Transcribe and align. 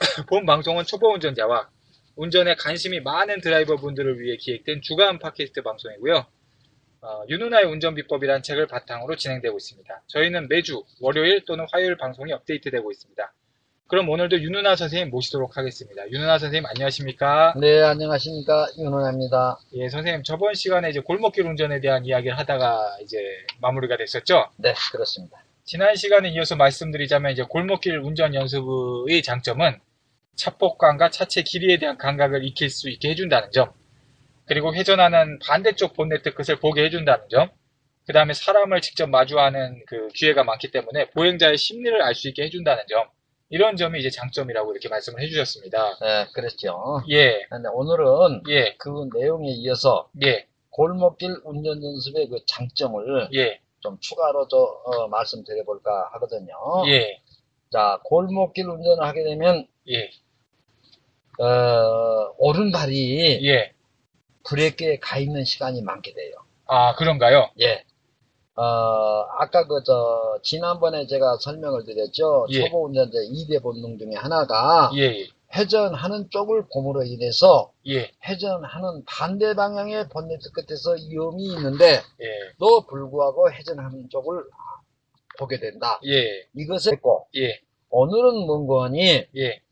본 0.28 0.46
방송은 0.46 0.84
초보 0.84 1.12
운전자와 1.12 1.68
운전에 2.16 2.54
관심이 2.54 3.00
많은 3.00 3.40
드라이버 3.40 3.76
분들을 3.76 4.20
위해 4.20 4.36
기획된 4.36 4.80
주간 4.82 5.18
팟캐스트 5.18 5.62
방송이고요. 5.62 6.26
어, 7.02 7.22
윤누나의 7.28 7.66
운전 7.66 7.94
비법이란 7.94 8.42
책을 8.42 8.66
바탕으로 8.66 9.16
진행되고 9.16 9.56
있습니다. 9.56 10.02
저희는 10.06 10.48
매주 10.48 10.84
월요일 11.00 11.44
또는 11.44 11.66
화요일 11.70 11.96
방송이 11.96 12.32
업데이트되고 12.32 12.90
있습니다. 12.90 13.32
그럼 13.88 14.08
오늘도 14.08 14.40
윤누나 14.40 14.76
선생님 14.76 15.10
모시도록 15.10 15.56
하겠습니다. 15.56 16.08
윤누나 16.10 16.38
선생님 16.38 16.64
안녕하십니까? 16.66 17.54
네, 17.60 17.82
안녕하십니까. 17.82 18.68
윤호입니다. 18.78 19.58
예, 19.74 19.88
선생님 19.88 20.22
저번 20.22 20.54
시간에 20.54 20.90
이제 20.90 21.00
골목길 21.00 21.46
운전에 21.46 21.80
대한 21.80 22.04
이야기를 22.06 22.38
하다가 22.38 22.98
이제 23.02 23.18
마무리가 23.60 23.96
됐었죠. 23.96 24.50
네, 24.56 24.74
그렇습니다. 24.92 25.42
지난 25.64 25.94
시간에 25.94 26.30
이어서 26.30 26.56
말씀드리자면 26.56 27.32
이제 27.32 27.42
골목길 27.42 27.98
운전 27.98 28.34
연습의 28.34 29.22
장점은 29.22 29.78
차폭감과 30.36 31.10
차체 31.10 31.42
길이에 31.42 31.78
대한 31.78 31.98
감각을 31.98 32.44
익힐 32.44 32.70
수 32.70 32.88
있게 32.90 33.10
해준다는 33.10 33.50
점, 33.52 33.72
그리고 34.46 34.74
회전하는 34.74 35.38
반대쪽 35.40 35.94
본네트 35.94 36.34
끝을 36.34 36.56
보게 36.58 36.84
해준다는 36.84 37.28
점, 37.30 37.50
그 38.06 38.12
다음에 38.12 38.32
사람을 38.32 38.80
직접 38.80 39.08
마주하는 39.08 39.84
그 39.86 40.08
기회가 40.08 40.42
많기 40.44 40.70
때문에 40.70 41.10
보행자의 41.10 41.56
심리를 41.56 42.02
알 42.02 42.14
수 42.14 42.28
있게 42.28 42.44
해준다는 42.44 42.84
점, 42.88 43.08
이런 43.50 43.76
점이 43.76 43.98
이제 43.98 44.10
장점이라고 44.10 44.72
이렇게 44.72 44.88
말씀을 44.88 45.20
해주셨습니다. 45.22 45.98
네, 46.00 46.26
그렇죠. 46.34 47.02
예, 47.10 47.44
근데 47.50 47.68
오늘은 47.72 48.42
예, 48.48 48.76
그 48.78 49.08
내용에 49.12 49.48
이어서 49.50 50.08
예, 50.24 50.46
골목길 50.70 51.34
운전 51.44 51.82
연습의 51.82 52.28
그 52.28 52.38
장점을 52.46 53.28
예, 53.34 53.60
좀 53.80 53.98
추가로 53.98 54.46
저, 54.48 54.56
어, 54.56 55.08
말씀드려볼까 55.08 56.10
하거든요. 56.12 56.54
예, 56.86 57.20
자, 57.70 58.00
골목길 58.04 58.68
운전을 58.68 59.04
하게 59.04 59.22
되면, 59.22 59.66
예, 59.88 60.10
어, 61.42 62.34
오른발이 62.38 63.46
예. 63.46 63.72
브레이크에 64.44 64.98
가 64.98 65.18
있는 65.18 65.44
시간이 65.44 65.80
많게 65.82 66.12
돼요. 66.12 66.34
아, 66.66 66.96
그런가요? 66.96 67.48
예. 67.60 67.84
어, 68.56 68.62
아까 69.38 69.66
그, 69.66 69.82
저, 69.86 70.38
지난번에 70.42 71.06
제가 71.06 71.36
설명을 71.40 71.84
드렸죠. 71.84 72.46
예. 72.50 72.64
초보 72.64 72.86
운전자 72.86 73.18
2대 73.18 73.62
본능 73.62 73.96
중에 73.98 74.16
하나가 74.16 74.90
예, 74.96 75.02
예, 75.02 75.28
회전하는 75.54 76.28
쪽을 76.30 76.66
봄으로 76.72 77.04
인해서 77.04 77.72
예, 77.86 78.10
회전하는 78.24 79.04
반대 79.06 79.54
방향의 79.54 80.08
본네트 80.08 80.50
끝에서 80.52 80.96
위험이 81.08 81.44
있는데 81.44 82.02
예, 82.20 82.26
또 82.58 82.84
불구하고 82.86 83.50
회전하는 83.52 84.08
쪽을 84.10 84.44
보게 85.38 85.58
된다. 85.58 85.98
예, 86.04 86.46
이것을 86.54 86.92
했고 86.92 87.26
예, 87.36 87.60
오늘은 87.90 88.46
뭔거니 88.46 89.26
예, 89.36 89.62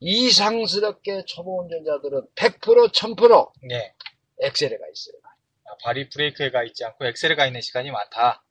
이상스럽게 0.00 1.24
초보 1.26 1.60
운전자들은 1.62 2.26
100% 2.34 2.92
1000% 2.92 3.50
예. 3.72 3.94
엑셀에 4.42 4.70
가 4.70 4.84
있어요. 4.92 5.16
아, 5.64 5.74
발이 5.82 6.08
브레이크에 6.10 6.50
가 6.50 6.62
있지 6.64 6.84
않고 6.84 7.04
엑셀에 7.06 7.34
가 7.34 7.46
있는 7.46 7.60
시간이 7.60 7.90
많다. 7.90 8.42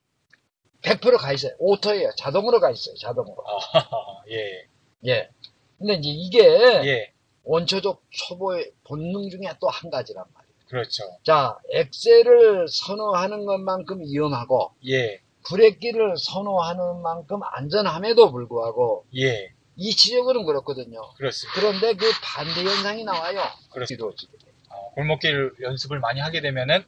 100%가 0.82 1.34
있어요. 1.34 1.54
오토예요. 1.60 2.12
자동으로 2.18 2.60
가 2.60 2.70
있어요. 2.72 2.96
자동으로. 2.96 3.44
아, 3.46 4.24
예, 4.30 4.66
예. 5.06 5.30
근데 5.78 5.94
이제 5.96 6.10
이게 6.10 6.40
예, 6.86 7.14
원초적 7.44 8.04
초보의 8.10 8.72
본능 8.86 9.30
중에 9.30 9.42
또 9.60 9.68
한 9.70 9.90
가지란 9.90 10.26
말이에요. 10.34 10.50
그렇죠. 10.68 11.04
자, 11.24 11.58
엑셀을 11.72 12.68
선호하는 12.70 13.46
것만큼 13.46 14.02
위험하고 14.02 14.72
예, 14.88 15.22
브레이크를 15.48 16.16
선호하는 16.18 17.02
만큼 17.02 17.40
안전함에도 17.44 18.32
불구하고 18.32 19.06
예, 19.18 19.52
이치적으로는 19.76 20.46
그렇거든요. 20.46 21.02
그렇습니다. 21.16 21.60
그런데 21.60 21.94
그 21.94 22.06
반대 22.22 22.64
현상이 22.64 23.04
나와요. 23.04 23.42
그렇습니다. 23.72 24.06
어, 24.06 24.92
골목길 24.96 25.54
연습을 25.62 26.00
많이 26.00 26.20
하게 26.20 26.42
되면은 26.42 26.84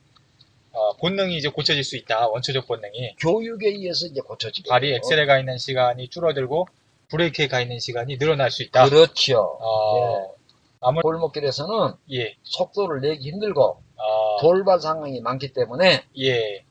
어, 0.73 0.94
본능이 0.97 1.38
이제 1.38 1.50
고쳐질 1.50 1.84
수 1.84 1.97
있다. 1.97 2.28
원초적 2.28 2.67
본능이 2.67 3.16
교육에 3.19 3.67
의해서 3.69 4.06
이제 4.06 4.22
고쳐지게 4.22 4.69
발이. 4.69 4.94
엑셀에 4.94 5.25
가 5.25 5.40
있는 5.40 5.57
시간이 5.57 6.09
줄어들고 6.09 6.67
브레이크에 7.09 7.47
가 7.47 7.61
있는 7.61 7.79
시간이 7.79 8.17
늘어날 8.17 8.51
수 8.51 8.63
있다. 8.63 8.88
그렇죠. 8.88 9.57
어, 9.59 10.34
아무 10.79 11.01
골목길에서는 11.01 11.94
예, 12.13 12.35
속도를 12.44 13.01
내기 13.01 13.29
힘들고 13.31 13.63
어, 13.63 14.38
돌발 14.41 14.79
상황이 14.79 15.19
많기 15.22 15.53
때문에 15.53 16.06
예. 16.19 16.66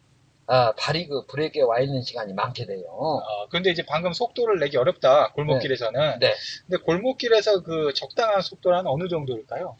아, 0.53 0.73
발이 0.77 1.07
그 1.07 1.27
브레이크에 1.27 1.63
와 1.63 1.79
있는 1.79 2.03
시간이 2.03 2.33
많게 2.33 2.67
돼요. 2.67 2.83
어, 2.89 3.49
근데 3.51 3.71
이제 3.71 3.85
방금 3.87 4.13
속도를 4.13 4.59
내기 4.59 4.77
어렵다. 4.77 5.33
골목길에서는. 5.35 6.19
네. 6.19 6.35
근데 6.67 6.83
골목길에서 6.83 7.63
그 7.63 7.93
적당한 7.95 8.41
속도는 8.41 8.89
어느 8.89 9.09
정도일까요? 9.09 9.77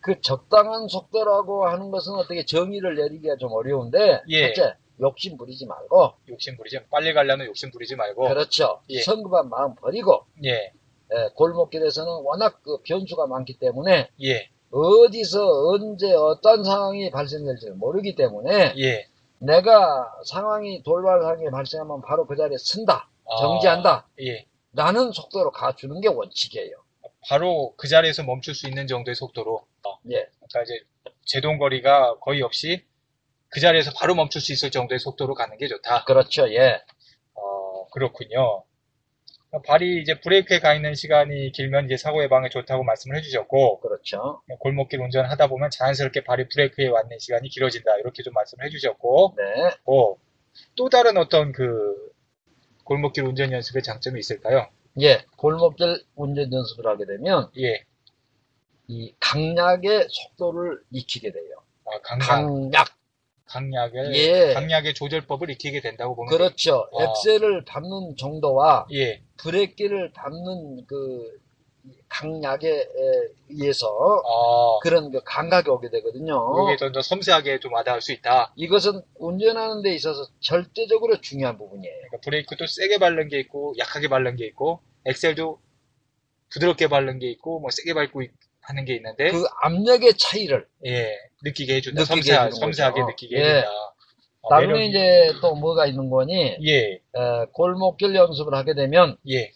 그 0.00 0.20
적당한 0.20 0.88
속도라고 0.88 1.66
하는 1.66 1.90
것은 1.90 2.12
어떻게 2.16 2.44
정의를 2.44 2.96
내리기가 2.96 3.36
좀 3.36 3.52
어려운데 3.52 4.20
예. 4.28 4.52
첫째 4.52 4.74
욕심 5.00 5.38
부리지 5.38 5.64
말고 5.64 6.12
욕심 6.28 6.58
부리지 6.58 6.80
빨리 6.90 7.14
가려면 7.14 7.46
욕심 7.46 7.70
부리지 7.70 7.96
말고 7.96 8.28
그렇죠. 8.28 8.82
예. 8.90 9.00
성급한 9.00 9.48
마음 9.48 9.74
버리고 9.74 10.26
예, 10.44 10.50
예, 10.50 11.28
골목길에서는 11.34 12.12
워낙 12.24 12.60
그 12.62 12.76
변수가 12.82 13.26
많기 13.26 13.58
때문에 13.58 14.10
예, 14.22 14.50
어디서 14.70 15.70
언제 15.70 16.12
어떤 16.12 16.62
상황이 16.62 17.10
발생될지 17.10 17.70
모르기 17.70 18.14
때문에 18.14 18.74
예. 18.76 19.06
내가 19.38 20.10
상황이 20.24 20.82
돌발 20.82 21.20
상황이 21.20 21.50
발생하면 21.50 22.02
바로 22.02 22.26
그 22.26 22.36
자리에 22.36 22.56
쓴다 22.58 23.08
아, 23.26 23.36
정지한다 23.40 24.08
예. 24.20 24.46
라는 24.72 25.12
속도로 25.12 25.50
가주는 25.52 26.00
게 26.00 26.08
원칙이에요. 26.08 26.76
바로 27.28 27.74
그 27.76 27.88
자리에서 27.88 28.22
멈출 28.22 28.54
수 28.54 28.68
있는 28.68 28.86
정도의 28.86 29.14
속도로. 29.14 29.66
어, 29.86 29.98
예. 30.10 30.26
그러니까 30.48 30.62
이제 30.62 30.80
제동 31.24 31.58
거리가 31.58 32.18
거의 32.18 32.42
없이 32.42 32.84
그 33.48 33.60
자리에서 33.60 33.92
바로 33.96 34.14
멈출 34.14 34.40
수 34.40 34.52
있을 34.52 34.70
정도의 34.70 34.98
속도로 34.98 35.34
가는 35.34 35.56
게 35.56 35.68
좋다. 35.68 36.04
그렇죠. 36.04 36.52
예. 36.52 36.82
어, 37.34 37.88
그렇군요. 37.90 38.64
발이 39.62 40.00
이제 40.00 40.20
브레이크에 40.20 40.58
가 40.58 40.74
있는 40.74 40.94
시간이 40.94 41.52
길면 41.52 41.86
이제 41.86 41.96
사고 41.96 42.22
예방에 42.22 42.48
좋다고 42.48 42.84
말씀을 42.84 43.16
해주셨고, 43.18 43.80
그렇죠. 43.80 44.42
골목길 44.58 45.00
운전하다 45.00 45.48
보면 45.48 45.70
자연스럽게 45.70 46.24
발이 46.24 46.48
브레이크에 46.48 46.88
왔는 46.88 47.18
시간이 47.18 47.48
길어진다. 47.48 47.96
이렇게 47.96 48.22
좀 48.22 48.34
말씀을 48.34 48.64
해주셨고, 48.66 49.34
네. 49.36 49.70
고, 49.84 50.18
또 50.76 50.88
다른 50.88 51.16
어떤 51.16 51.52
그 51.52 51.94
골목길 52.84 53.24
운전 53.24 53.52
연습의 53.52 53.82
장점이 53.82 54.18
있을까요? 54.20 54.68
예. 55.00 55.24
골목길 55.36 56.04
운전 56.14 56.52
연습을 56.52 56.86
하게 56.86 57.04
되면 57.06 57.50
예. 57.58 57.84
이 58.86 59.14
강약의 59.18 60.08
속도를 60.10 60.82
익히게 60.90 61.32
돼요. 61.32 61.56
아, 61.86 61.98
강약, 62.02 62.28
강약. 62.28 62.88
강약의, 63.46 64.14
예. 64.14 64.54
강약의 64.54 64.94
조절법을 64.94 65.50
익히게 65.50 65.80
된다고 65.80 66.16
보면. 66.16 66.30
그렇죠. 66.30 66.88
아. 66.98 67.02
엑셀을 67.04 67.64
밟는 67.64 68.16
정도와 68.18 68.86
되- 68.88 68.96
예. 68.96 69.22
브레이크를 69.36 70.12
밟는 70.12 70.86
그 70.86 71.38
강약에 72.08 72.68
에, 72.70 72.86
의해서 73.50 73.86
아, 73.88 74.78
그런 74.82 75.10
그 75.10 75.20
감각이 75.24 75.68
오게 75.68 75.90
되거든요. 75.90 76.42
이게 76.68 76.76
좀더 76.76 77.02
섬세하게 77.02 77.60
좀 77.60 77.72
와닿을 77.74 78.00
수 78.00 78.12
있다. 78.12 78.52
이것은 78.56 79.02
운전하는 79.16 79.82
데 79.82 79.94
있어서 79.94 80.26
절대적으로 80.40 81.20
중요한 81.20 81.58
부분이에요. 81.58 81.94
그러니까 81.94 82.18
브레이크도 82.22 82.66
세게 82.66 82.98
밟는 82.98 83.28
게 83.28 83.38
있고, 83.40 83.74
약하게 83.78 84.08
밟는 84.08 84.36
게 84.36 84.46
있고, 84.46 84.80
엑셀도 85.04 85.58
부드럽게 86.50 86.88
밟는 86.88 87.18
게 87.18 87.28
있고, 87.32 87.60
뭐 87.60 87.68
세게 87.70 87.92
밟고 87.94 88.22
있- 88.22 88.30
하는 88.66 88.84
게 88.84 88.94
있는데, 88.96 89.30
그 89.30 89.44
압력의 89.62 90.14
차이를 90.18 90.66
예, 90.86 91.16
느끼게 91.42 91.76
해준다. 91.76 92.02
느끼게 92.02 92.14
섬세하, 92.22 92.50
섬세하게 92.50 93.00
거죠. 93.00 93.10
느끼게 93.10 93.36
예. 93.36 93.44
해준다. 93.44 93.70
어, 94.42 94.48
다음에 94.50 94.66
매력이- 94.66 94.88
이제 94.88 95.32
또 95.40 95.54
뭐가 95.54 95.86
있는 95.86 96.10
거니, 96.10 96.56
예, 96.66 96.78
에, 96.94 97.00
골목길 97.52 98.14
연습을 98.14 98.54
하게 98.54 98.74
되면 98.74 99.16
예. 99.30 99.52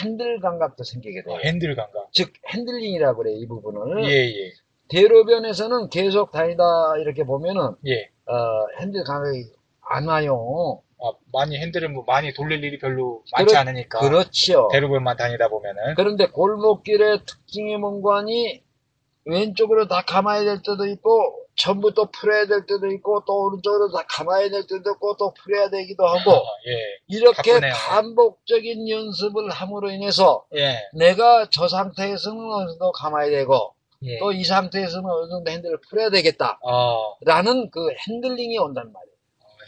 핸들 0.00 0.40
감각도 0.40 0.84
생기게 0.84 1.22
돼요. 1.22 1.34
어, 1.34 1.38
핸들 1.44 1.74
감각. 1.76 2.08
즉, 2.12 2.32
핸들링이라고 2.48 3.18
그래요, 3.22 3.36
이 3.36 3.46
부분을. 3.46 4.04
예, 4.04 4.10
예, 4.10 4.52
대로변에서는 4.88 5.88
계속 5.90 6.32
다니다 6.32 6.64
이렇게 7.00 7.24
보면은, 7.24 7.70
예. 7.86 8.10
어, 8.26 8.66
핸들 8.80 9.04
감각이 9.04 9.44
안 9.88 10.06
와요. 10.08 10.82
아, 10.98 11.12
많이 11.32 11.56
핸들을 11.58 11.88
뭐 11.90 12.04
많이 12.06 12.32
돌릴 12.32 12.64
일이 12.64 12.78
별로 12.78 13.22
많지 13.32 13.50
그렇- 13.54 13.60
않으니까. 13.60 14.00
그렇죠. 14.00 14.68
대로변만 14.72 15.16
다니다 15.16 15.48
보면은. 15.48 15.94
그런데 15.96 16.26
골목길의 16.28 17.24
특징이 17.26 17.76
뭔가니 17.76 18.62
왼쪽으로 19.24 19.88
다 19.88 20.02
감아야 20.06 20.44
될 20.44 20.62
때도 20.62 20.86
있고 20.86 21.46
전부 21.56 21.92
또 21.94 22.06
풀어야 22.10 22.46
될 22.46 22.64
때도 22.66 22.86
있고 22.92 23.24
또 23.26 23.46
오른쪽으로 23.46 23.90
다 23.90 24.04
감아야 24.08 24.48
될 24.50 24.66
때도 24.66 24.90
있고 24.92 25.16
또 25.18 25.32
풀어야 25.34 25.68
되기도 25.70 26.06
하고 26.06 26.30
아, 26.36 26.42
예, 26.68 26.98
이렇게 27.08 27.52
바쁘네요. 27.52 27.72
반복적인 27.74 28.88
연습을 28.88 29.50
함으로 29.50 29.90
인해서 29.90 30.44
예, 30.54 30.76
내가 30.94 31.48
저 31.50 31.66
상태에서는 31.66 32.38
어느 32.38 32.68
정도 32.70 32.92
감아야 32.92 33.28
되고 33.30 33.74
예. 34.02 34.18
또이 34.18 34.44
상태에서는 34.44 35.10
어느 35.10 35.28
정도 35.30 35.50
핸들을 35.50 35.78
풀어야 35.88 36.10
되겠다 36.10 36.58
어, 36.62 37.16
라는 37.22 37.70
그 37.70 37.80
핸들링이 38.06 38.58
온단 38.58 38.92
말이에요 38.92 39.15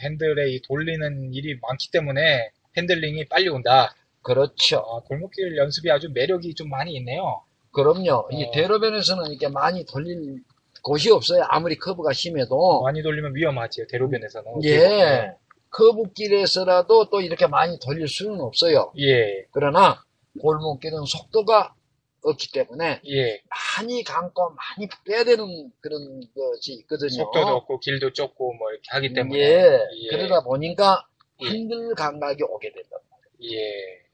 핸들에 0.00 0.50
이 0.50 0.62
돌리는 0.62 1.32
일이 1.32 1.58
많기 1.62 1.90
때문에 1.90 2.50
핸들링이 2.76 3.26
빨리 3.28 3.48
온다. 3.48 3.94
그렇죠 4.22 4.78
아, 4.78 5.00
골목길 5.06 5.56
연습이 5.56 5.90
아주 5.90 6.10
매력이 6.12 6.54
좀 6.54 6.68
많이 6.68 6.92
있네요. 6.96 7.42
그럼요 7.72 8.28
이 8.32 8.44
어. 8.44 8.50
대로변에서는 8.52 9.30
이렇게 9.30 9.48
많이 9.48 9.84
돌릴 9.84 10.42
곳이 10.82 11.10
없어요 11.10 11.44
아무리 11.48 11.76
커브가 11.76 12.12
심해도 12.12 12.82
많이 12.82 13.02
돌리면 13.02 13.34
위험하지, 13.34 13.86
대로변에서는. 13.88 14.64
예. 14.64 15.32
커브길에서라도 15.70 17.10
또 17.10 17.20
이렇게 17.20 17.46
많이 17.46 17.78
돌릴 17.78 18.08
수는 18.08 18.40
없어요. 18.40 18.92
예, 18.98 19.44
그러나 19.50 20.02
골목길은 20.40 21.04
속도가 21.04 21.74
없기 22.22 22.52
때문에 22.52 23.00
예. 23.06 23.42
많이 23.76 24.02
감고 24.02 24.50
많이 24.50 24.88
빼야 25.06 25.24
되는 25.24 25.72
그런 25.80 26.20
것이 26.34 26.74
있거든요. 26.80 27.10
속도도 27.10 27.46
없고 27.56 27.80
길도 27.80 28.12
좁고 28.12 28.54
뭐 28.54 28.70
이렇게 28.70 28.88
하기 28.90 29.12
때문에. 29.12 29.40
예. 29.40 29.78
예. 29.96 30.08
그러다 30.10 30.42
보니까 30.42 31.06
예. 31.42 31.48
핸들 31.48 31.94
감각이 31.94 32.42
오게 32.42 32.72
된다. 32.72 32.96
예. 33.44 34.08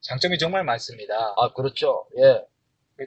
장점이 0.00 0.38
정말 0.38 0.64
많습니다. 0.64 1.34
아, 1.36 1.52
그렇죠. 1.52 2.06
예. 2.18 2.44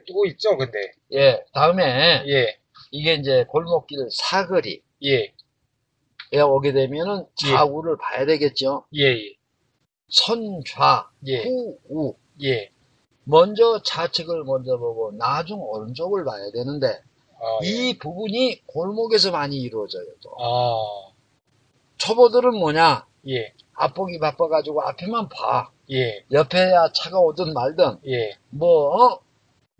또 0.08 0.26
있죠, 0.26 0.56
근데. 0.56 0.92
예. 1.12 1.44
다음에 1.52 2.24
예, 2.26 2.58
이게 2.90 3.14
이제 3.14 3.44
골목길 3.48 4.08
사거리에 4.10 4.80
예, 6.34 6.40
오게 6.40 6.72
되면은 6.72 7.26
좌우를 7.34 7.98
봐야 7.98 8.24
되겠죠. 8.24 8.86
예, 8.94 9.04
예, 9.04 9.34
선좌, 10.08 11.10
예, 11.26 11.42
후우. 11.42 12.16
예. 12.42 12.70
먼저 13.24 13.80
좌측을 13.84 14.44
먼저 14.44 14.76
보고 14.78 15.12
나중 15.12 15.60
오른쪽을 15.62 16.24
봐야 16.24 16.50
되는데 16.52 16.88
아, 16.88 17.58
예. 17.64 17.68
이 17.68 17.98
부분이 17.98 18.62
골목에서 18.66 19.30
많이 19.30 19.56
이루어져요. 19.56 20.04
또. 20.22 20.30
아, 20.40 21.12
초보들은 21.98 22.56
뭐냐? 22.58 23.06
예, 23.28 23.52
앞보기 23.74 24.18
바빠가지고 24.18 24.82
앞에만 24.82 25.28
봐. 25.28 25.70
예, 25.90 26.24
옆에야 26.32 26.90
차가 26.94 27.18
오든 27.20 27.52
말든 27.52 27.98
예, 28.06 28.36
뭐 28.50 28.88
어? 28.96 29.20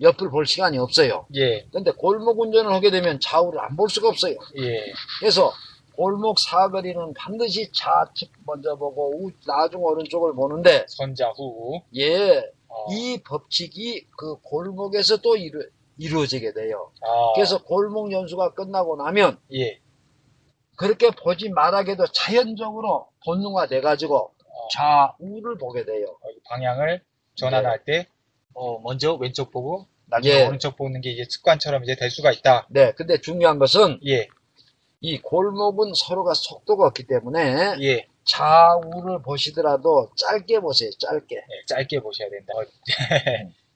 옆을 0.01 0.31
볼 0.31 0.47
시간이 0.47 0.79
없어요. 0.79 1.27
예, 1.37 1.65
근데 1.73 1.91
골목 1.93 2.41
운전을 2.41 2.73
하게 2.73 2.91
되면 2.91 3.19
좌우를 3.21 3.61
안 3.61 3.77
볼 3.77 3.89
수가 3.89 4.09
없어요. 4.09 4.35
예. 4.59 4.85
그래서 5.21 5.53
골목 5.95 6.39
사거리는 6.41 7.15
반드시 7.15 7.71
좌측 7.73 8.31
먼저 8.47 8.75
보고 8.77 9.11
우, 9.17 9.31
나중 9.47 9.83
오른쪽을 9.85 10.35
보는데 10.35 10.85
선자 10.89 11.29
후. 11.31 11.81
예, 11.97 12.39
어, 12.39 12.43
이 12.91 13.23
법칙이 13.23 14.09
그 14.17 14.37
골목에서 14.43 15.19
또 15.19 15.37
이루, 15.37 15.65
이루어지게 15.99 16.53
돼요. 16.53 16.91
아, 17.03 17.33
그래서 17.35 17.63
골목 17.63 18.13
연수가 18.13 18.55
끝나고 18.55 18.97
나면 18.97 19.39
예, 19.55 19.81
그렇게 20.77 21.11
보지 21.11 21.51
말아게도 21.51 22.07
자연적으로 22.09 23.09
본능화 23.25 23.69
돼가지고 23.69 24.17
어, 24.17 24.69
좌우를 24.73 25.59
보게 25.59 25.85
돼요. 25.85 26.07
어, 26.07 26.29
방향을 26.49 27.03
전환할 27.35 27.85
때, 27.85 28.07
어, 28.55 28.79
먼저 28.81 29.15
왼쪽 29.15 29.51
보고, 29.51 29.87
나중에 30.07 30.35
예. 30.35 30.47
오른쪽 30.47 30.77
보는 30.77 31.01
게 31.01 31.11
이제 31.11 31.25
습관처럼 31.29 31.85
이제 31.85 31.95
될 31.97 32.11
수가 32.11 32.33
있다. 32.33 32.67
네, 32.69 32.93
근데 32.93 33.19
중요한 33.21 33.59
것은 33.59 34.01
예, 34.07 34.29
이 35.01 35.19
골목은 35.21 35.93
서로가 35.95 36.35
속도가 36.35 36.87
없기 36.87 37.07
때문에 37.07 37.77
예, 37.81 38.07
좌우를 38.25 39.23
보시더라도 39.23 40.11
짧게 40.17 40.61
보세요, 40.61 40.91
짧게. 40.99 41.37
예, 41.37 41.65
짧게 41.67 42.01
보셔야 42.01 42.29
된다. 42.31 42.53
어, 42.57 42.65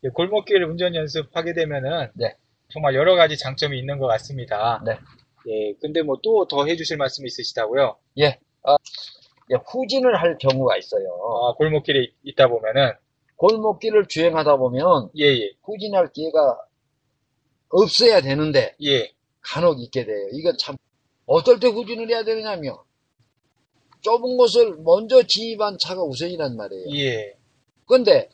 예, 0.05 0.09
골목길 0.11 0.63
운전 0.65 0.95
연습하게 0.95 1.53
되면은, 1.55 2.11
네. 2.15 2.35
정말 2.73 2.95
여러 2.95 3.17
가지 3.17 3.37
장점이 3.39 3.79
있는 3.79 3.99
것 3.99 4.07
같습니다. 4.09 4.83
네. 4.85 4.99
예, 5.49 5.75
근데 5.81 6.03
뭐 6.03 6.17
또 6.23 6.47
더 6.49 6.67
해주실 6.67 6.97
말씀이 6.97 7.27
있으시다고요? 7.29 7.97
예, 9.51 9.57
후진을 9.67 10.21
할 10.21 10.39
경우가 10.39 10.77
있어요. 10.77 11.07
아, 11.49 11.55
골목길에 11.55 12.09
있다 12.25 12.49
보면은, 12.49 12.93
골목길을 13.37 14.07
주행하다 14.09 14.57
보면 14.57 15.11
예, 15.19 15.25
예, 15.27 15.51
후진할 15.65 16.11
기회가 16.13 16.59
없어야 17.69 18.21
되는데 18.21 18.75
예, 18.85 19.13
간혹 19.43 19.81
있게 19.81 20.05
돼요. 20.05 20.29
이건 20.33 20.57
참 20.59 20.77
어떨 21.27 21.61
때 21.61 21.69
후진을 21.69 22.09
해야 22.11 22.25
되느냐면 22.25 22.77
좁은 24.06 24.37
곳을 24.37 24.76
먼저 24.85 25.20
진입한 25.25 25.79
차가 25.79 26.00
우선이란 26.05 26.56
말이에요. 26.56 26.85
예, 26.94 27.35
근데 27.88 28.29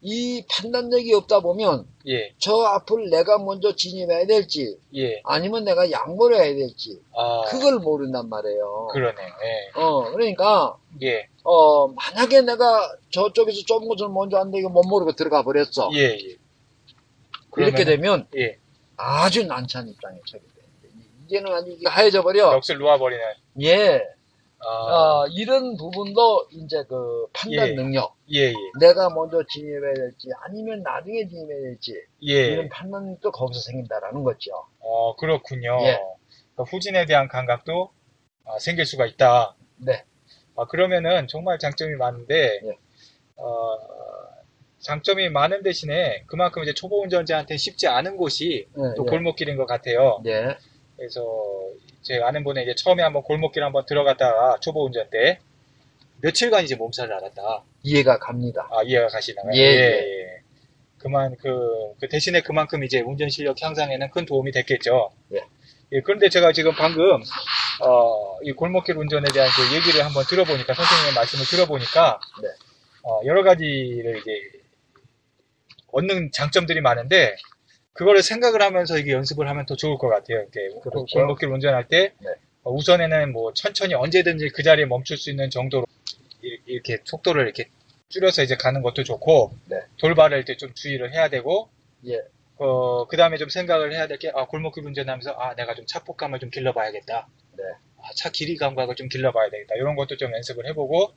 이 0.00 0.44
판단력이 0.50 1.14
없다 1.14 1.38
보면 1.38 1.86
예, 2.08 2.34
저 2.38 2.56
앞을 2.62 3.10
내가 3.10 3.38
먼저 3.38 3.76
진입해야 3.76 4.26
될지 4.26 4.76
예, 4.96 5.20
아니면 5.22 5.64
내가 5.64 5.88
양보를 5.88 6.36
해야 6.38 6.52
될지 6.52 7.00
아, 7.16 7.42
그걸 7.48 7.78
모른단 7.78 8.28
말이에요. 8.28 8.88
그러네요. 8.92 9.28
예, 9.28 9.80
어 9.80 10.10
그러니까 10.10 10.76
예, 11.02 11.28
어 11.44 11.86
만약에 11.86 12.40
내가 12.40 12.96
저쪽에서 13.10 13.60
좁은 13.66 13.86
곳을 13.86 14.08
먼저 14.08 14.38
안 14.38 14.50
되게 14.50 14.66
못 14.66 14.82
모르고 14.84 15.12
들어가 15.12 15.44
버렸어. 15.44 15.90
예, 15.94 16.00
예. 16.00 16.36
이렇게 17.56 17.84
그러면은- 17.84 17.86
되면 17.86 18.26
예, 18.36 18.58
아주 18.96 19.46
난처한 19.46 19.88
입장에 19.90 20.18
처게 20.26 20.42
돼. 20.42 20.88
이제는 21.26 21.52
아주 21.52 21.78
하얘져 21.84 22.20
버려. 22.22 22.50
넋을 22.60 22.78
놓아 22.80 22.98
버리는, 22.98 23.22
예. 23.62 24.02
아, 24.66 25.22
어, 25.22 25.26
이런 25.28 25.76
부분도 25.76 26.48
이제 26.50 26.82
그 26.88 27.26
판단 27.32 27.68
예. 27.68 27.72
능력. 27.74 28.16
예, 28.32 28.48
예, 28.48 28.54
내가 28.80 29.10
먼저 29.10 29.42
진입해야 29.50 29.94
될지 29.94 30.28
아니면 30.42 30.82
나중에 30.82 31.28
진입해야 31.28 31.60
될지 31.60 31.92
예, 32.26 32.46
이런 32.46 32.68
판단도 32.68 33.30
거기서 33.30 33.60
생긴다라는 33.60 34.24
거죠. 34.24 34.52
어, 34.80 35.16
그렇군요. 35.16 35.78
예. 35.82 36.00
그러니까 36.54 36.70
후진에 36.70 37.06
대한 37.06 37.28
감각도 37.28 37.90
아, 38.46 38.58
생길 38.58 38.86
수가 38.86 39.06
있다. 39.06 39.56
네. 39.76 40.04
아, 40.56 40.66
그러면은 40.66 41.26
정말 41.28 41.58
장점이 41.58 41.96
많은데, 41.96 42.60
예. 42.62 42.78
어, 43.36 43.78
장점이 44.80 45.30
많은 45.30 45.62
대신에 45.62 46.24
그만큼 46.26 46.62
이제 46.62 46.74
초보 46.74 47.02
운전자한테 47.02 47.56
쉽지 47.56 47.86
않은 47.88 48.16
곳이 48.16 48.68
예, 48.68 48.82
또 48.96 49.04
예. 49.06 49.10
골목길인 49.10 49.56
것 49.56 49.66
같아요. 49.66 50.22
예. 50.26 50.56
그래서 50.96 51.24
제 52.04 52.20
아는 52.22 52.44
분이 52.44 52.62
이제 52.62 52.74
처음에 52.76 53.02
한번 53.02 53.22
골목길 53.22 53.64
한번 53.64 53.84
들어갔다가 53.86 54.58
초보 54.60 54.84
운전 54.84 55.08
때 55.10 55.40
며칠간 56.20 56.62
이제 56.64 56.76
몸살을 56.76 57.12
앓았다. 57.12 57.64
이해가 57.82 58.18
갑니다. 58.18 58.68
아, 58.70 58.82
이해가 58.82 59.08
가시나요? 59.08 59.46
예, 59.54 59.60
예. 59.60 60.40
그만, 60.98 61.34
그, 61.36 61.94
그 62.00 62.08
대신에 62.08 62.40
그만큼 62.40 62.84
이제 62.84 63.00
운전 63.00 63.28
실력 63.28 63.60
향상에는 63.60 64.10
큰 64.10 64.24
도움이 64.24 64.52
됐겠죠. 64.52 65.10
예. 65.32 65.40
예, 65.92 66.00
그런데 66.00 66.28
제가 66.28 66.52
지금 66.52 66.72
방금, 66.72 67.22
어, 67.82 68.38
이 68.42 68.52
골목길 68.52 68.96
운전에 68.96 69.24
대한 69.32 69.48
그 69.50 69.76
얘기를 69.76 70.04
한번 70.04 70.24
들어보니까, 70.24 70.72
선생님의 70.72 71.14
말씀을 71.14 71.44
들어보니까, 71.44 72.20
네. 72.42 72.48
어, 73.02 73.20
여러 73.26 73.42
가지를 73.42 74.18
이제, 74.18 74.40
얻는 75.92 76.32
장점들이 76.32 76.80
많은데, 76.80 77.36
그거를 77.94 78.22
생각을 78.22 78.60
하면서 78.62 78.98
이게 78.98 79.12
연습을 79.12 79.48
하면 79.48 79.66
더 79.66 79.76
좋을 79.76 79.98
것 79.98 80.08
같아요. 80.08 80.40
이렇게 80.40 80.68
그렇죠. 80.82 81.06
골목길 81.12 81.48
운전할 81.48 81.88
때, 81.88 82.12
네. 82.20 82.30
어, 82.64 82.72
우선에는 82.72 83.32
뭐 83.32 83.52
천천히 83.54 83.94
언제든지 83.94 84.50
그 84.50 84.62
자리에 84.62 84.84
멈출 84.86 85.16
수 85.16 85.30
있는 85.30 85.48
정도로 85.50 85.86
이- 86.42 86.58
이렇게 86.66 86.98
속도를 87.04 87.44
이렇게 87.44 87.68
줄여서 88.08 88.42
이제 88.42 88.56
가는 88.56 88.82
것도 88.82 89.04
좋고 89.04 89.52
네. 89.66 89.78
돌발할 89.98 90.44
때 90.44 90.56
좀 90.56 90.72
주의를 90.74 91.12
해야 91.12 91.28
되고 91.28 91.68
예. 92.06 92.20
어, 92.56 93.06
그 93.06 93.16
다음에 93.16 93.36
좀 93.36 93.48
생각을 93.48 93.92
해야 93.92 94.06
될 94.06 94.18
게, 94.18 94.30
아, 94.34 94.46
골목길 94.46 94.84
운전하면서, 94.86 95.32
아, 95.32 95.54
내가 95.56 95.74
좀 95.74 95.86
차폭감을 95.86 96.38
좀 96.38 96.50
길러봐야겠다. 96.50 97.26
네. 97.56 97.64
아, 97.98 98.02
차 98.14 98.30
길이 98.30 98.56
감각을 98.56 98.94
좀 98.94 99.08
길러봐야 99.08 99.50
되겠다. 99.50 99.74
이런 99.74 99.96
것도 99.96 100.16
좀 100.16 100.32
연습을 100.32 100.66
해보고, 100.68 101.12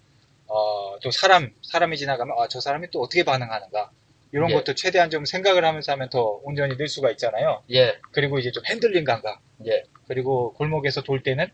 어, 0.48 0.98
또 1.04 1.12
사람, 1.12 1.52
사람이 1.62 1.96
지나가면, 1.98 2.36
아, 2.40 2.48
저 2.48 2.60
사람이 2.60 2.88
또 2.92 3.02
어떻게 3.02 3.24
반응하는가. 3.24 3.92
이런 4.32 4.50
예. 4.52 4.56
것도 4.56 4.76
최대한 4.76 5.10
좀 5.10 5.26
생각을 5.26 5.64
하면서 5.66 5.92
하면 5.94 6.10
더 6.10 6.40
운전이 6.44 6.78
늘 6.78 6.88
수가 6.88 7.12
있잖아요. 7.12 7.64
예. 7.72 7.98
그리고 8.12 8.40
이제 8.40 8.52
좀 8.52 8.64
핸들링 8.66 9.04
감각. 9.06 9.42
예. 9.66 9.84
그리고 10.08 10.54
골목에서 10.54 11.02
돌 11.02 11.24
때는, 11.24 11.48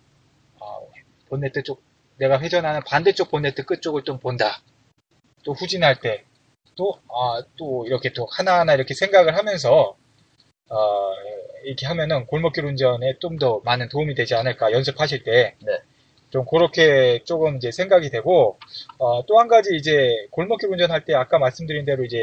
어, 0.59 0.87
본네트 1.29 1.63
쪽 1.63 1.83
내가 2.17 2.39
회전하는 2.39 2.81
반대쪽 2.85 3.29
본네트 3.31 3.65
끝 3.65 3.81
쪽을 3.81 4.03
좀 4.03 4.19
본다. 4.19 4.61
또 5.43 5.53
후진할 5.53 5.99
때 5.99 6.23
또, 6.75 6.99
아, 7.09 7.43
또 7.57 7.85
이렇게 7.85 8.11
또 8.13 8.27
하나하나 8.31 8.73
이렇게 8.73 8.93
생각을 8.95 9.37
하면서, 9.37 9.95
어, 10.69 11.11
이렇게 11.65 11.85
하면은 11.85 12.25
골목길 12.25 12.65
운전에 12.65 13.17
좀 13.19 13.37
더 13.39 13.61
많은 13.63 13.89
도움이 13.89 14.15
되지 14.15 14.35
않을까, 14.35 14.71
연습하실 14.71 15.23
때. 15.23 15.55
네. 15.61 15.79
좀 16.31 16.45
그렇게 16.45 17.21
조금 17.25 17.57
이제 17.57 17.69
생각이 17.71 18.09
되고, 18.09 18.57
어, 18.97 19.23
또 19.27 19.37
한 19.39 19.47
가지 19.47 19.75
이제 19.75 20.09
골목길 20.31 20.69
운전할 20.69 21.05
때 21.05 21.13
아까 21.13 21.37
말씀드린 21.37 21.85
대로 21.85 22.03
이제 22.05 22.17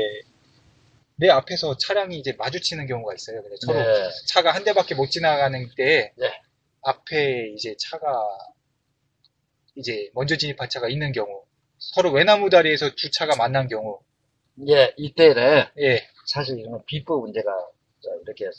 내 1.20 1.28
앞에서 1.28 1.76
차량이 1.76 2.18
이제 2.18 2.32
마주치는 2.38 2.86
경우가 2.86 3.14
있어요. 3.14 3.42
근데 3.42 3.56
서로 3.60 3.78
네. 3.78 4.08
차가 4.26 4.52
한 4.52 4.64
대밖에 4.64 4.94
못 4.94 5.10
지나가는 5.10 5.68
때 5.76 6.14
네. 6.16 6.32
앞에 6.82 7.52
이제 7.54 7.76
차가 7.78 8.08
이제 9.76 10.10
먼저 10.14 10.36
진입한 10.36 10.70
차가 10.70 10.88
있는 10.88 11.12
경우 11.12 11.44
서로 11.78 12.10
외나무 12.10 12.48
다리에서 12.48 12.90
두 12.96 13.10
차가 13.10 13.36
만난 13.36 13.68
경우 13.68 14.00
예, 14.66 14.94
이때는 14.96 15.64
예, 15.78 16.06
사실 16.26 16.58
이거는 16.58 16.84
비법은 16.86 17.34
제가 17.34 17.50
저 18.00 18.10
이렇게 18.22 18.50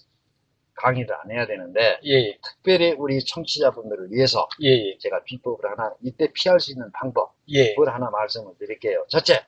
강의를 0.75 1.15
안 1.15 1.31
해야 1.31 1.47
되는데 1.47 1.99
예, 2.05 2.13
예, 2.13 2.37
특별히 2.43 2.91
우리 2.91 3.25
청취자분들을 3.25 4.11
위해서 4.11 4.47
예, 4.61 4.69
예, 4.69 4.97
제가 4.99 5.23
비법을 5.23 5.67
하나 5.71 5.95
이때 6.03 6.31
피할 6.31 6.59
수 6.59 6.71
있는 6.71 6.91
방법 6.91 7.33
예, 7.49 7.73
하나 7.91 8.11
말씀을 8.11 8.53
드릴게요. 8.59 9.05
첫째, 9.09 9.45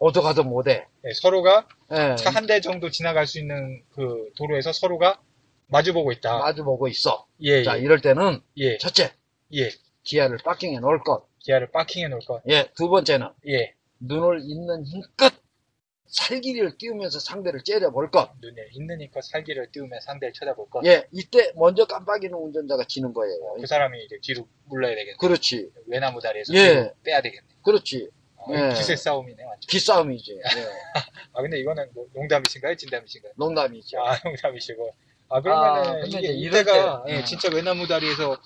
예. 0.00 0.06
어디 0.06 0.20
가도 0.20 0.44
못해. 0.44 0.86
예, 1.04 1.12
서로가 1.12 1.68
예, 1.92 2.16
차한 2.16 2.46
대 2.46 2.60
정도 2.60 2.90
지나갈 2.90 3.26
수 3.26 3.38
있는 3.38 3.82
그 3.90 4.30
도로에서 4.36 4.72
서로가 4.72 5.20
마주보고 5.66 6.12
있다. 6.12 6.38
마주보고 6.38 6.88
있어. 6.88 7.26
예, 7.42 7.62
자, 7.62 7.78
예, 7.78 7.82
이럴 7.82 8.00
때는 8.00 8.40
예, 8.56 8.78
첫째, 8.78 9.12
예. 9.54 9.70
기아를 10.02 10.38
파킹해 10.38 10.80
놓을 10.80 11.00
것. 11.00 11.28
기아를 11.40 11.70
파킹해 11.70 12.08
놓을 12.08 12.20
것. 12.26 12.42
예, 12.48 12.70
두 12.74 12.88
번째는 12.88 13.28
예, 13.48 13.74
눈을 14.00 14.40
있는 14.42 14.84
힘껏 14.84 15.32
살기를 16.06 16.76
띄우면서 16.76 17.20
상대를 17.20 17.62
째려볼 17.62 18.10
것. 18.10 18.30
눈에 18.40 18.56
있는 18.72 18.94
힘껏 18.94 19.20
살기를 19.22 19.70
띄우며 19.70 20.00
상대를 20.00 20.32
쳐다볼 20.32 20.68
것. 20.68 20.84
예, 20.84 21.06
이때 21.12 21.52
먼저 21.54 21.84
깜빡이는 21.86 22.36
운전자가 22.36 22.84
지는 22.88 23.12
거예요. 23.12 23.54
그 23.60 23.66
사람이 23.66 24.02
이제 24.04 24.18
뒤로 24.20 24.48
물러야 24.64 24.94
되겠네. 24.96 25.16
그렇지, 25.20 25.70
외나무 25.86 26.20
다리에서 26.20 26.52
예. 26.54 26.92
빼야 27.04 27.22
되겠네. 27.22 27.46
그렇지. 27.62 28.10
아, 28.46 28.70
예. 28.70 28.74
기세 28.74 28.96
싸움이네, 28.96 29.42
완전. 29.42 29.60
기싸움이지. 29.68 30.32
예, 30.32 30.40
아, 31.34 31.42
근데 31.42 31.58
이거는 31.58 31.90
뭐 31.94 32.06
농담이신가요? 32.14 32.76
진담이신가요? 32.76 33.32
농담이죠. 33.36 33.98
아, 34.00 34.18
농담이시고. 34.24 34.94
아, 35.28 35.40
그러면은 35.40 36.02
아, 36.02 36.04
이게 36.06 36.28
이때가 36.32 37.04
때, 37.04 37.12
예, 37.12 37.18
음. 37.18 37.24
진짜 37.24 37.48
외나무 37.52 37.86
다리에서 37.86 38.36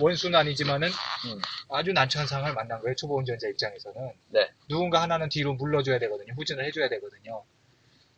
원수는 0.00 0.38
아니지만은 0.38 0.88
음. 0.88 1.40
아주 1.70 1.92
난처한 1.92 2.26
상황을 2.28 2.54
만난 2.54 2.80
거예요. 2.80 2.94
초보 2.96 3.16
운전자 3.16 3.48
입장에서는. 3.48 4.12
네. 4.28 4.50
누군가 4.68 5.00
하나는 5.00 5.28
뒤로 5.30 5.54
물러줘야 5.54 5.98
되거든요. 5.98 6.34
후진을 6.36 6.64
해줘야 6.66 6.88
되거든요. 6.90 7.42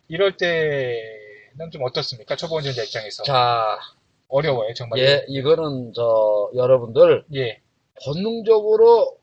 이럴 0.09 0.35
때는 0.35 1.71
좀 1.71 1.83
어떻습니까? 1.83 2.35
초보 2.35 2.57
운전자 2.57 2.83
입장에서. 2.83 3.23
자, 3.23 3.79
어려워요, 4.27 4.73
정말. 4.73 4.99
예, 4.99 5.25
이거는 5.27 5.93
저 5.95 6.51
여러분들 6.55 7.25
예. 7.35 7.61
본능적으로 8.03 9.18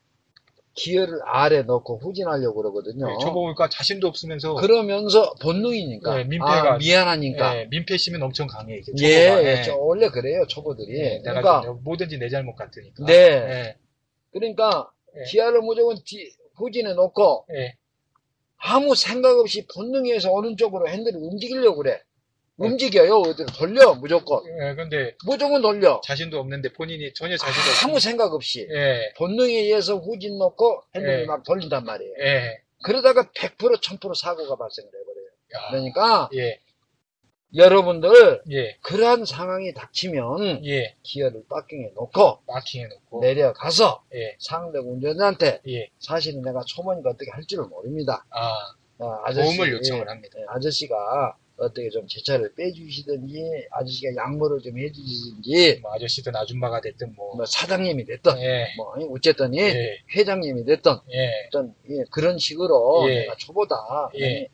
기어를 0.76 1.20
아래 1.24 1.62
넣고 1.62 1.98
후진하려고 1.98 2.62
그러거든요. 2.62 3.10
예, 3.10 3.14
초보니까 3.24 3.68
자신도 3.70 4.06
없으면서 4.06 4.54
그러면서 4.54 5.32
본능이니까. 5.40 6.20
예, 6.20 6.24
민폐가- 6.24 6.66
아, 6.74 6.76
미안하니까. 6.76 7.58
예, 7.58 7.64
민폐심은 7.70 8.22
엄청 8.22 8.46
강해, 8.46 8.76
이게. 8.76 8.92
예. 9.02 9.58
예, 9.58 9.62
저 9.62 9.74
원래 9.74 10.08
그래요, 10.10 10.46
초보들이. 10.46 10.92
예, 10.98 11.08
내가 11.24 11.40
그러니까, 11.40 11.62
좀 11.62 11.80
뭐든지 11.82 12.18
내 12.18 12.28
잘못 12.28 12.54
같으니까. 12.56 13.04
네. 13.06 13.12
예, 13.14 13.76
그러니까, 14.32 14.90
예. 15.18 15.22
기아를 15.24 15.62
무조건 15.62 15.96
뒤, 16.04 16.30
후진해 16.56 16.92
놓고, 16.92 17.46
예. 17.54 17.74
아무 18.58 18.94
생각 18.94 19.38
없이 19.38 19.66
본능에서 19.74 20.30
오른쪽으로 20.30 20.88
핸들을 20.88 21.18
움직이려고 21.22 21.78
그래. 21.78 22.00
움직여요, 22.58 23.16
어디로 23.20 23.46
돌려, 23.56 23.94
무조건. 23.94 24.42
예, 24.46 24.74
근데 24.74 25.14
무조건 25.26 25.60
돌려. 25.62 26.00
자신도 26.04 26.38
없는데 26.38 26.72
본인이 26.72 27.12
전혀 27.14 27.36
자신도 27.36 27.86
아무 27.86 27.96
없 27.96 28.00
생각 28.00 28.32
없이. 28.32 28.66
예, 28.70 29.12
본능에 29.16 29.52
의해서 29.52 29.96
후진 29.96 30.38
놓고 30.38 30.82
핸들을 30.94 31.22
예. 31.22 31.24
막 31.26 31.42
돌린단 31.42 31.84
말이에요. 31.84 32.14
예. 32.20 32.62
그러다가 32.82 33.30
100% 33.34 33.80
1000% 33.80 34.14
사고가 34.14 34.56
발생을 34.56 34.88
해버려요. 34.88 35.26
야, 35.54 35.70
그러니까 35.70 36.28
예, 36.34 36.60
여러분들 37.54 38.42
예, 38.50 38.76
그러한 38.82 39.24
상황이 39.24 39.72
닥치면 39.74 40.64
예. 40.66 40.94
기어를 41.02 41.44
파킹해 41.48 41.92
놓고 41.94 42.40
마킹해 42.46 42.86
놓고. 42.88 43.20
내려가서 43.20 44.04
예, 44.14 44.36
상대 44.38 44.78
운전자한테 44.78 45.60
예. 45.68 45.88
사실은 45.98 46.42
내가 46.42 46.62
초보니까 46.66 47.10
어떻게 47.10 47.30
할 47.30 47.44
줄을 47.46 47.64
모릅니다. 47.66 48.24
아, 48.30 48.52
어, 48.98 49.20
아저씨, 49.24 49.56
도움을 49.56 49.72
요청을 49.74 50.04
예, 50.06 50.08
합니다. 50.10 50.38
예, 50.38 50.44
아저씨가 50.48 51.36
어떻게 51.58 51.88
좀 51.90 52.06
제 52.08 52.20
차를 52.22 52.54
빼주시든지 52.54 53.66
아저씨가 53.70 54.14
양보를 54.16 54.60
좀 54.60 54.78
해주시든지 54.78 55.80
뭐 55.82 55.92
아저씨든 55.94 56.34
아줌마가 56.36 56.80
됐든 56.80 57.14
뭐. 57.16 57.34
뭐 57.36 57.46
사장님이 57.46 58.04
됐든 58.04 58.38
예, 58.38 58.66
뭐 58.76 58.94
어쨌든 59.10 59.54
예, 59.54 59.98
회장님이 60.14 60.64
됐든 60.64 60.92
예, 61.12 61.30
어떤 61.48 61.74
예, 61.90 62.04
그런 62.10 62.38
식으로 62.38 63.06
예. 63.10 63.20
내가 63.20 63.34
초보다 63.36 63.74
예. 64.18 64.48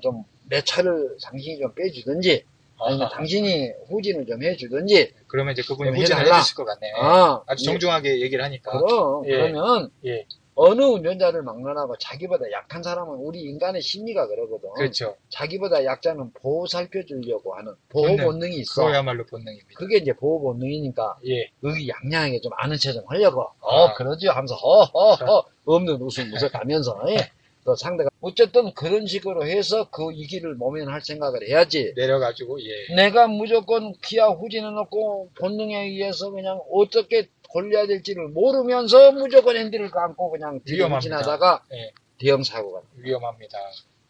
좀내 0.00 0.62
차를 0.64 1.16
당신이 1.22 1.58
좀 1.58 1.74
빼주든지 1.74 2.44
아니면 2.80 3.06
아하. 3.06 3.16
당신이 3.16 3.70
후진을 3.88 4.26
좀 4.26 4.42
해주든지 4.42 5.12
그러면 5.26 5.52
이제 5.52 5.62
그분이 5.62 5.90
후진을 5.90 6.20
해달라. 6.20 6.36
해주실 6.36 6.54
것 6.54 6.64
같네. 6.64 6.92
아, 6.96 7.42
아주 7.46 7.64
예. 7.64 7.66
정중하게 7.66 8.20
얘기를 8.20 8.44
하니까. 8.44 8.70
그럼 8.80 9.26
예. 9.26 9.30
그러면 9.32 9.90
예, 10.04 10.24
어느 10.60 10.82
운전자를 10.82 11.42
막론하고 11.42 11.96
자기보다 11.98 12.50
약한 12.50 12.82
사람은 12.82 13.14
우리 13.18 13.42
인간의 13.42 13.80
심리가 13.80 14.26
그러거든. 14.26 14.68
그렇죠. 14.74 15.14
자기보다 15.28 15.84
약자는 15.84 16.32
보호 16.32 16.66
살펴주려고 16.66 17.54
하는 17.54 17.74
보호 17.88 18.08
본능. 18.08 18.24
본능이 18.24 18.56
있어. 18.56 18.82
그거야말로 18.82 19.24
본능입니다. 19.26 19.70
그게 19.76 19.98
이제 19.98 20.12
보호 20.12 20.40
본능이니까 20.40 21.18
예, 21.28 21.48
의기양양하게 21.62 22.40
좀 22.40 22.50
아는 22.56 22.76
체좀 22.76 23.04
하려고. 23.06 23.42
아. 23.42 23.54
어 23.60 23.94
그러죠 23.94 24.30
하면서 24.30 24.56
허허허 24.56 25.44
없는 25.64 26.02
웃음 26.02 26.28
무색하면서 26.30 27.04
예. 27.10 27.30
그 27.64 27.76
상대가 27.76 28.08
어쨌든 28.20 28.72
그런 28.72 29.06
식으로 29.06 29.44
해서 29.46 29.88
그이 29.90 30.26
길을 30.26 30.54
모면할 30.54 31.02
생각을 31.02 31.46
해야지. 31.46 31.92
내려가지고, 31.94 32.58
예. 32.62 32.94
내가 32.96 33.28
무조건 33.28 33.92
기아 34.02 34.28
후진해 34.28 34.70
놓고 34.70 35.30
본능에 35.38 35.84
의해서 35.84 36.30
그냥 36.30 36.60
어떻게 36.72 37.28
돌려야 37.52 37.86
될지를 37.86 38.28
모르면서 38.28 39.12
무조건 39.12 39.56
핸들을 39.56 39.90
감고 39.90 40.30
그냥 40.30 40.60
뒤로. 40.64 40.88
후진하다가 40.88 41.64
예, 41.72 41.92
대형 42.18 42.42
사고가 42.42 42.80
나. 42.80 42.86
위험합니다. 42.96 43.58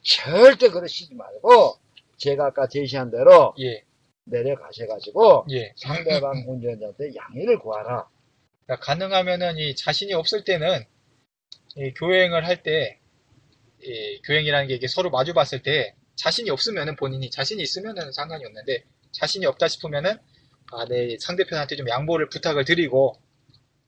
절대 0.03 0.71
그러시지 0.71 1.15
말고 1.15 1.77
제가 2.17 2.47
아까 2.47 2.67
제시한 2.67 3.11
대로 3.11 3.55
예, 3.61 3.85
내려가셔가지고 4.25 5.47
예. 5.51 5.73
상대방 5.77 6.45
운전자한테 6.47 7.13
양해를 7.15 7.59
구하라. 7.59 8.09
그러니까 8.67 8.85
가능하면은 8.85 9.57
이 9.59 9.75
자신이 9.75 10.13
없을 10.13 10.45
때는 10.45 10.85
이 11.77 11.93
교행을 11.95 12.47
할 12.47 12.63
때, 12.63 12.99
이 13.83 14.21
교행이라는 14.27 14.69
게 14.69 14.75
이게 14.75 14.89
서로 14.89 15.11
마주 15.11 15.33
봤을 15.33 15.63
때 15.63 15.95
자신이 16.17 16.51
없으면은 16.51 16.97
본인이 16.97 17.31
자신이 17.31 17.63
있으면은 17.63 18.11
상관이 18.13 18.45
없는데 18.45 18.83
자신이 19.13 19.47
없다 19.47 19.69
싶으면은 19.69 20.19
아, 20.73 20.85
내 20.87 21.17
상대편한테 21.19 21.77
좀 21.77 21.89
양보를 21.89 22.29
부탁을 22.29 22.65
드리고 22.65 23.15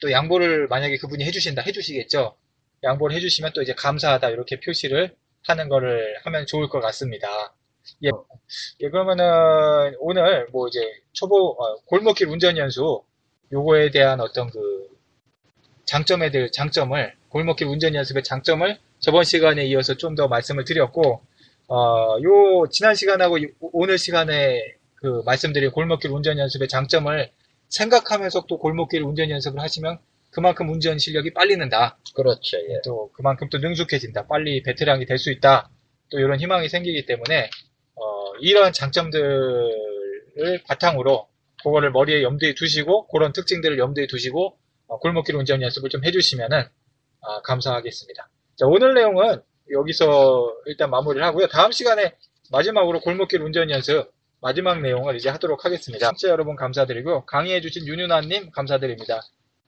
또 0.00 0.10
양보를 0.10 0.68
만약에 0.68 0.96
그분이 0.98 1.24
해주신다 1.24 1.62
해주시겠죠. 1.62 2.36
양보를 2.82 3.16
해주시면 3.16 3.52
또 3.54 3.62
이제 3.62 3.74
감사하다 3.74 4.30
이렇게 4.30 4.60
표시를 4.60 5.14
하는 5.46 5.68
거를 5.68 6.16
하면 6.24 6.46
좋을 6.46 6.68
것 6.68 6.80
같습니다. 6.80 7.28
예, 8.04 8.10
예 8.80 8.88
그러면은 8.90 9.94
오늘 10.00 10.46
뭐 10.52 10.68
이제 10.68 10.80
초보 11.12 11.50
어, 11.58 11.76
골목길 11.86 12.28
운전 12.28 12.56
연수 12.56 13.02
요거에 13.52 13.90
대한 13.90 14.20
어떤 14.20 14.50
그 14.50 14.88
장점에 15.84 16.30
대해 16.30 16.48
장점을 16.50 17.14
골목길 17.28 17.66
운전 17.68 17.94
연습의 17.94 18.22
장점을 18.22 18.78
저번 19.00 19.24
시간에 19.24 19.64
이어서 19.66 19.94
좀 19.96 20.14
더 20.14 20.28
말씀을 20.28 20.64
드렸고 20.64 21.22
어, 21.68 22.16
요 22.22 22.66
지난 22.70 22.94
시간하고 22.94 23.38
이- 23.38 23.48
오늘 23.60 23.98
시간에 23.98 24.60
그 24.96 25.22
말씀드린 25.24 25.70
골목길 25.70 26.10
운전 26.10 26.38
연습의 26.38 26.68
장점을 26.68 27.30
생각하면서 27.70 28.46
또 28.48 28.58
골목길 28.58 29.02
운전 29.02 29.30
연습을 29.30 29.60
하시면 29.60 29.98
그만큼 30.30 30.68
운전 30.70 30.98
실력이 30.98 31.32
빨리 31.34 31.56
는다. 31.56 31.98
그렇죠. 32.14 32.58
예. 32.58 32.80
또 32.84 33.10
그만큼 33.12 33.48
또 33.50 33.58
능숙해진다. 33.58 34.26
빨리 34.26 34.62
베테랑이 34.62 35.06
될 35.06 35.18
수 35.18 35.30
있다. 35.32 35.70
또 36.10 36.18
이런 36.18 36.38
희망이 36.38 36.68
생기기 36.68 37.06
때문에 37.06 37.50
어, 37.96 38.32
이런 38.40 38.72
장점들을 38.72 40.62
바탕으로 40.66 41.28
그거를 41.62 41.90
머리에 41.90 42.22
염두에 42.22 42.54
두시고 42.54 43.08
그런 43.08 43.32
특징들을 43.32 43.78
염두에 43.78 44.06
두시고 44.06 44.56
어, 44.86 44.98
골목길 44.98 45.36
운전 45.36 45.62
연습을 45.62 45.90
좀 45.90 46.04
해주시면은 46.04 46.64
아, 47.22 47.40
감사하겠습니다. 47.42 48.28
자, 48.56 48.66
오늘 48.66 48.94
내용은 48.94 49.42
여기서 49.72 50.54
일단 50.66 50.90
마무리를 50.90 51.24
하고요. 51.24 51.46
다음 51.48 51.70
시간에 51.70 52.14
마지막으로 52.50 53.00
골목길 53.00 53.42
운전 53.42 53.70
연습 53.70 54.10
마지막 54.40 54.80
내용을 54.80 55.16
이제 55.16 55.28
하도록 55.28 55.64
하겠습니다. 55.64 56.08
진짜 56.08 56.28
여러분 56.28 56.56
감사드리고 56.56 57.26
강의해주신 57.26 57.86
윤윤아님 57.86 58.50
감사드립니다. 58.50 59.20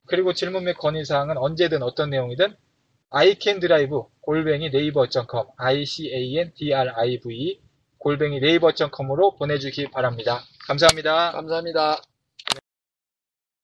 그리고 0.07 0.33
질문 0.33 0.65
및 0.65 0.77
건의사항은 0.77 1.37
언제든 1.37 1.83
어떤 1.83 2.09
내용이든 2.09 2.55
iCanDrive 3.11 3.97
골뱅이 4.21 4.71
네이버.com 4.71 5.47
i-c-a-n-d-r-i-v 5.57 7.61
골뱅이 7.99 8.39
네이버.com으로 8.39 9.35
보내주기 9.37 9.91
바랍니다. 9.91 10.41
감사합니다. 10.67 11.31
감사합니다. 11.31 12.01